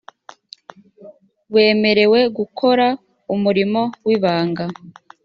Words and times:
wemerewe 1.53 2.19
gukora 2.37 2.87
umurimo 3.33 3.81
w’ 4.07 4.09
ibanga. 4.15 4.65